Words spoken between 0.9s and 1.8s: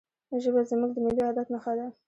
د ملي وحدت نښه